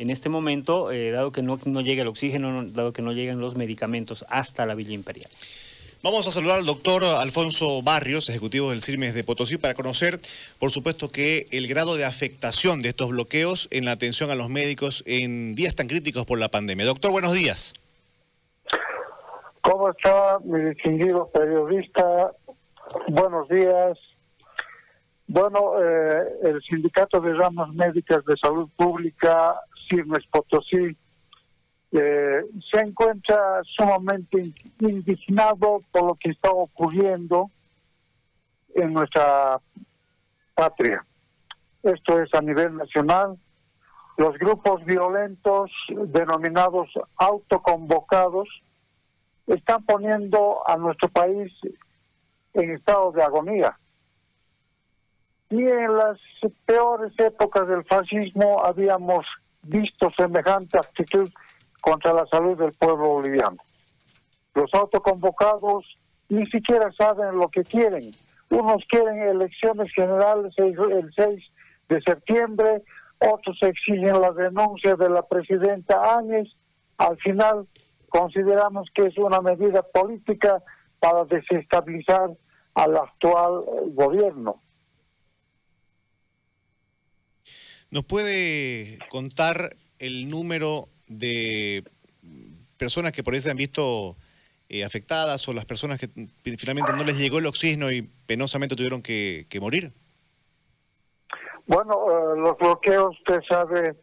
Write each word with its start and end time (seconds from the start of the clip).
en 0.00 0.08
este 0.08 0.30
momento, 0.30 0.90
eh, 0.90 1.10
dado 1.10 1.30
que 1.30 1.42
no, 1.42 1.60
no 1.66 1.82
llega 1.82 2.00
el 2.00 2.08
oxígeno, 2.08 2.64
dado 2.64 2.94
que 2.94 3.02
no 3.02 3.12
llegan 3.12 3.38
los 3.38 3.54
medicamentos 3.54 4.24
hasta 4.30 4.64
la 4.64 4.74
Villa 4.74 4.94
Imperial. 4.94 5.30
Vamos 6.02 6.26
a 6.26 6.30
saludar 6.30 6.58
al 6.58 6.64
doctor 6.64 7.04
Alfonso 7.04 7.82
Barrios, 7.82 8.30
ejecutivo 8.30 8.70
del 8.70 8.80
CIRMES 8.80 9.12
de 9.12 9.24
Potosí, 9.24 9.58
para 9.58 9.74
conocer, 9.74 10.18
por 10.58 10.70
supuesto, 10.70 11.10
que 11.10 11.46
el 11.50 11.66
grado 11.68 11.96
de 11.96 12.06
afectación 12.06 12.80
de 12.80 12.88
estos 12.88 13.10
bloqueos 13.10 13.68
en 13.70 13.84
la 13.84 13.92
atención 13.92 14.30
a 14.30 14.34
los 14.34 14.48
médicos 14.48 15.04
en 15.04 15.54
días 15.54 15.74
tan 15.74 15.86
críticos 15.86 16.24
por 16.24 16.38
la 16.38 16.48
pandemia. 16.48 16.86
Doctor, 16.86 17.10
buenos 17.10 17.34
días. 17.34 17.74
¿Cómo 19.60 19.90
está, 19.90 20.38
mi 20.42 20.60
distinguido 20.64 21.28
periodista? 21.30 22.32
Buenos 23.08 23.46
días. 23.50 23.98
Bueno, 25.32 25.80
eh, 25.80 26.38
el 26.42 26.60
Sindicato 26.62 27.20
de 27.20 27.32
Ramas 27.34 27.72
Médicas 27.72 28.24
de 28.24 28.36
Salud 28.36 28.68
Pública, 28.76 29.60
CIRMES 29.88 30.26
Potosí, 30.26 30.96
eh, 31.92 32.44
se 32.68 32.80
encuentra 32.80 33.62
sumamente 33.76 34.50
indignado 34.80 35.82
por 35.92 36.02
lo 36.02 36.14
que 36.16 36.30
está 36.30 36.50
ocurriendo 36.50 37.48
en 38.74 38.90
nuestra 38.90 39.60
patria. 40.52 41.06
Esto 41.84 42.20
es 42.20 42.34
a 42.34 42.40
nivel 42.40 42.76
nacional. 42.76 43.38
Los 44.16 44.36
grupos 44.36 44.84
violentos 44.84 45.70
denominados 46.06 46.88
autoconvocados 47.14 48.48
están 49.46 49.84
poniendo 49.84 50.68
a 50.68 50.76
nuestro 50.76 51.08
país 51.08 51.52
en 52.52 52.72
estado 52.72 53.12
de 53.12 53.22
agonía. 53.22 53.78
Y 55.50 55.62
en 55.62 55.96
las 55.96 56.18
peores 56.64 57.12
épocas 57.18 57.66
del 57.66 57.84
fascismo 57.84 58.64
habíamos 58.64 59.26
visto 59.62 60.08
semejante 60.10 60.78
actitud 60.78 61.28
contra 61.80 62.12
la 62.12 62.26
salud 62.26 62.56
del 62.56 62.72
pueblo 62.72 63.08
boliviano. 63.08 63.58
Los 64.54 64.72
autoconvocados 64.74 65.84
ni 66.28 66.46
siquiera 66.46 66.92
saben 66.92 67.36
lo 67.36 67.48
que 67.48 67.64
quieren. 67.64 68.12
Unos 68.50 68.84
quieren 68.88 69.22
elecciones 69.22 69.92
generales 69.92 70.54
el 70.56 71.12
6 71.14 71.44
de 71.88 72.00
septiembre, 72.02 72.82
otros 73.18 73.58
exigen 73.62 74.20
la 74.20 74.32
denuncia 74.32 74.94
de 74.96 75.10
la 75.10 75.22
presidenta 75.22 76.16
Áñez. 76.16 76.48
Al 76.98 77.16
final 77.18 77.66
consideramos 78.08 78.88
que 78.94 79.06
es 79.06 79.18
una 79.18 79.40
medida 79.40 79.82
política 79.82 80.62
para 81.00 81.24
desestabilizar 81.24 82.30
al 82.74 82.96
actual 82.96 83.64
gobierno. 83.94 84.60
¿Nos 87.90 88.04
puede 88.04 88.98
contar 89.08 89.76
el 89.98 90.30
número 90.30 90.88
de 91.08 91.82
personas 92.76 93.12
que 93.12 93.24
por 93.24 93.34
eso 93.34 93.44
se 93.44 93.50
han 93.50 93.56
visto 93.56 94.16
eh, 94.68 94.84
afectadas 94.84 95.48
o 95.48 95.52
las 95.52 95.64
personas 95.64 95.98
que 95.98 96.08
finalmente 96.56 96.92
no 96.92 97.02
les 97.02 97.18
llegó 97.18 97.40
el 97.40 97.46
oxígeno 97.46 97.90
y 97.90 98.02
penosamente 98.26 98.76
tuvieron 98.76 99.02
que, 99.02 99.44
morir? 99.60 99.92
Bueno, 101.66 101.94
eh, 101.94 102.38
los 102.38 102.56
bloqueos, 102.56 103.18
usted 103.18 103.40
sabe, 103.48 103.96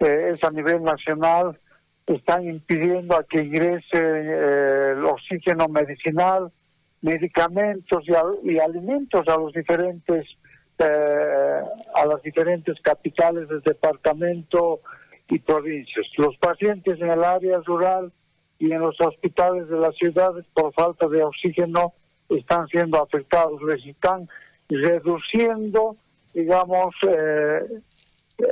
eh, 0.00 0.32
es 0.34 0.44
a 0.44 0.50
nivel 0.50 0.82
nacional, 0.82 1.58
están 2.06 2.46
impidiendo 2.46 3.16
a 3.16 3.24
que 3.24 3.40
ingrese 3.40 3.98
el 4.92 5.02
oxígeno 5.06 5.66
medicinal, 5.68 6.52
medicamentos 7.00 8.04
y, 8.06 8.52
y, 8.52 8.58
alimentos 8.58 9.26
a 9.26 9.38
los 9.38 9.54
diferentes 9.54 10.26
a 10.80 12.06
las 12.06 12.22
diferentes 12.22 12.80
capitales 12.80 13.48
del 13.48 13.60
departamento 13.62 14.80
y 15.28 15.38
provincias. 15.38 16.06
Los 16.16 16.36
pacientes 16.38 17.00
en 17.00 17.10
el 17.10 17.24
área 17.24 17.58
rural 17.60 18.12
y 18.58 18.72
en 18.72 18.80
los 18.80 19.00
hospitales 19.00 19.68
de 19.68 19.78
las 19.78 19.94
ciudades 19.96 20.44
por 20.52 20.72
falta 20.74 21.08
de 21.08 21.22
oxígeno 21.22 21.94
están 22.28 22.66
siendo 22.68 23.02
afectados, 23.02 23.60
les 23.62 23.84
están 23.86 24.28
reduciendo, 24.68 25.96
digamos, 26.34 26.94
eh, 27.08 27.60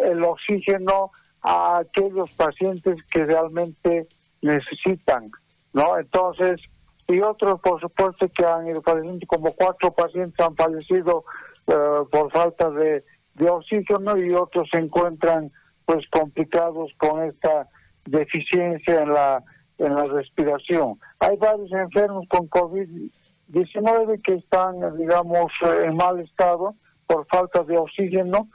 el 0.04 0.24
oxígeno 0.24 1.10
a 1.42 1.78
aquellos 1.78 2.30
pacientes 2.32 2.96
que 3.10 3.24
realmente 3.24 4.06
necesitan, 4.42 5.30
¿no? 5.72 5.98
Entonces, 5.98 6.60
y 7.06 7.20
otros, 7.20 7.60
por 7.60 7.80
supuesto, 7.80 8.28
que 8.28 8.44
han 8.44 8.66
ido 8.66 8.82
falleciendo, 8.82 9.26
como 9.26 9.52
cuatro 9.52 9.90
pacientes 9.92 10.38
han 10.44 10.54
fallecido 10.56 11.24
eh, 11.68 12.04
por 12.10 12.30
falta 12.32 12.70
de, 12.70 13.04
de 13.34 13.50
oxígeno 13.50 14.16
y 14.16 14.32
otros 14.32 14.68
se 14.72 14.78
encuentran 14.78 15.52
pues 15.84 16.06
complicados 16.10 16.90
con 16.98 17.22
esta 17.22 17.68
deficiencia 18.04 19.02
en 19.02 19.12
la 19.12 19.42
en 19.78 19.94
la 19.94 20.04
respiración. 20.04 20.98
Hay 21.20 21.36
varios 21.36 21.70
enfermos 21.72 22.26
con 22.28 22.50
COVID-19 22.50 24.22
que 24.22 24.34
están, 24.34 24.96
digamos, 24.96 25.52
en 25.84 25.96
mal 25.96 26.18
estado 26.20 26.74
por 27.06 27.26
falta 27.28 27.62
de 27.62 27.78
oxígeno. 27.78 28.48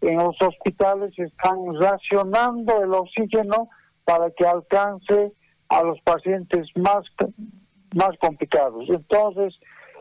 En 0.00 0.16
los 0.16 0.40
hospitales 0.40 1.12
están 1.18 1.58
racionando 1.78 2.82
el 2.82 2.94
oxígeno 2.94 3.68
para 4.04 4.30
que 4.30 4.46
alcance 4.46 5.32
a 5.68 5.82
los 5.82 6.00
pacientes 6.00 6.66
más, 6.74 7.04
más 7.94 8.16
complicados. 8.18 8.88
Entonces, 8.88 9.54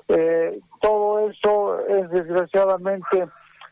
eh, 0.07 0.59
todo 0.81 1.29
eso 1.29 1.87
es 1.87 2.09
desgraciadamente 2.09 3.27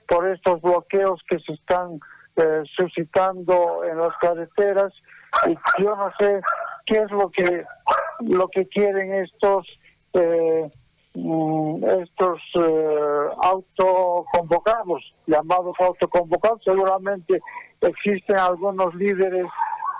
por 0.08 0.28
estos 0.28 0.62
bloqueos 0.62 1.22
que 1.30 1.40
se 1.40 1.54
están 1.54 2.00
eh, 2.36 2.64
suscitando 2.76 3.84
en 3.84 3.98
las 3.98 4.16
carreteras. 4.20 4.94
Y 5.48 5.56
yo 5.82 5.96
no 5.96 6.12
sé 6.20 6.42
qué 6.86 7.00
es 7.00 7.12
lo 7.12 7.30
que 7.30 7.66
lo 8.22 8.48
que 8.48 8.68
quieren 8.68 9.14
estos 9.14 9.80
eh, 10.14 10.72
mm, 11.14 11.84
estos 12.02 12.42
eh, 12.56 13.28
autoconvocados 13.42 15.14
llamados 15.26 15.76
autoconvocados. 15.80 16.62
Seguramente 16.64 17.42
existen 17.82 18.38
algunos 18.38 18.96
líderes 18.96 19.46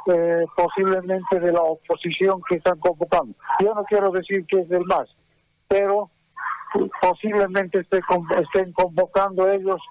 eh, 0.08 0.46
posiblemente 0.56 1.40
de 1.40 1.52
la 1.52 1.62
oposición 1.62 2.42
que 2.48 2.56
están 2.56 2.80
convocando. 2.80 3.34
Yo 3.60 3.76
no 3.76 3.84
quiero 3.84 4.10
decir 4.12 4.46
que 4.48 4.62
es 4.62 4.70
del 4.70 4.86
más 4.86 5.10
pero 5.68 6.10
posiblemente 7.02 7.80
estén 7.80 8.74
convocando 8.74 9.50
ellos 9.50 9.82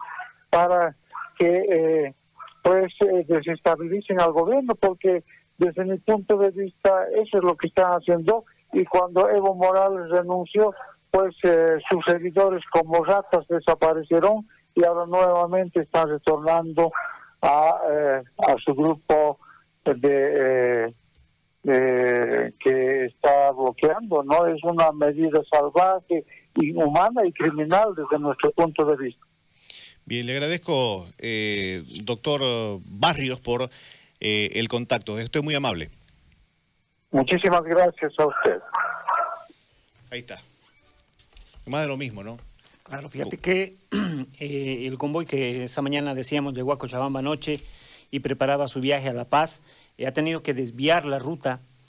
para 0.51 0.95
que 1.39 2.15
pues 2.67 2.93
eh, 3.01 3.25
desestabilicen 3.29 4.21
al 4.21 4.33
gobierno, 4.33 4.75
porque 4.75 5.23
desde 5.57 5.85
mi 5.85 5.99
punto 5.99 6.37
de 6.37 6.51
vista 6.51 7.07
eso 7.15 7.39
es 7.39 7.45
lo 7.45 7.57
que 7.57 7.69
están 7.69 7.93
haciendo. 7.93 8.45
Y 8.73 8.85
cuando 8.87 9.31
Evo 9.31 9.55
Morales 9.55 10.11
renunció, 10.11 10.75
pues 11.13 11.33
eh, 11.45 11.79
sus 11.89 12.05
seguidores 12.05 12.65
como 12.73 13.05
ratas 13.05 13.47
desaparecieron 13.47 14.49
y 14.75 14.85
ahora 14.85 15.07
nuevamente 15.07 15.83
están 15.83 16.09
retornando 16.09 16.91
a, 17.41 17.81
eh, 17.89 18.23
a 18.49 18.57
su 18.65 18.75
grupo 18.75 19.39
de 19.85 20.93
que 21.63 23.05
está 23.05 23.53
¿no? 24.09 24.47
Es 24.47 24.63
una 24.65 24.93
medida 24.93 25.41
salvaje, 25.51 26.25
inhumana 26.55 27.27
y 27.27 27.33
criminal 27.33 27.95
desde 27.97 28.19
nuestro 28.19 28.51
punto 28.53 28.85
de 28.85 28.97
vista. 28.97 29.27
Bien, 30.05 30.25
le 30.25 30.35
agradezco, 30.35 31.05
eh, 31.19 31.83
doctor 32.05 32.41
Barrios, 32.85 33.41
por 33.41 33.69
eh, 34.21 34.51
el 34.55 34.69
contacto. 34.69 35.19
Estoy 35.19 35.43
muy 35.43 35.55
amable. 35.57 35.91
Muchísimas 37.11 37.65
gracias 37.65 38.13
a 38.19 38.27
usted. 38.27 38.61
Ahí 40.13 40.21
está. 40.21 40.41
Más 41.67 41.83
de 41.83 41.89
lo 41.89 41.97
mismo, 41.97 42.23
¿no? 42.23 42.39
Claro, 42.85 43.09
fíjate 43.09 43.37
que 43.39 43.75
eh, 44.39 44.83
el 44.85 44.97
convoy 44.97 45.27
que 45.27 45.65
esa 45.65 45.83
mañana 45.83 46.15
decíamos 46.15 46.55
de 46.55 46.63
Huaco 46.63 46.87
Chabamba 46.87 47.19
anoche 47.19 47.61
y 48.13 48.21
preparaba 48.21 48.69
su 48.69 48.81
viaje 48.81 49.09
a 49.09 49.13
La 49.13 49.25
Paz, 49.25 49.61
ha 50.07 50.13
tenido 50.13 50.41
que 50.41 50.55
desviar 50.55 51.05
la 51.05 51.19
ruta 51.19 51.61